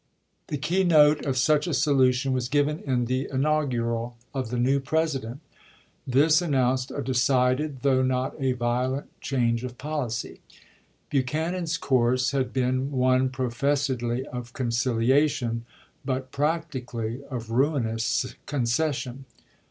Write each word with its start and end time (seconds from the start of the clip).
The 0.47 0.57
key 0.57 0.83
note 0.83 1.27
of 1.27 1.37
such 1.37 1.67
a 1.67 1.75
solution 1.75 2.33
was 2.33 2.49
given 2.49 2.79
in 2.79 3.05
the 3.05 3.29
inaugural 3.31 4.17
of 4.33 4.49
the 4.49 4.57
new 4.57 4.79
President. 4.79 5.41
This 6.07 6.41
announced 6.41 6.89
a 6.89 7.03
decided, 7.03 7.83
though 7.83 8.01
not 8.01 8.33
a 8.41 8.53
violent, 8.53 9.11
change 9.21 9.63
of 9.63 9.77
policy. 9.77 10.41
Buchanan's 11.11 11.77
course 11.77 12.31
had 12.31 12.51
been 12.51 12.91
one 12.91 13.29
professedly 13.29 14.25
of 14.25 14.53
conciliation, 14.53 15.65
but 16.03 16.31
practically 16.31 17.23
of 17.25 17.51
ruinous 17.51 18.33
concession. 18.47 19.25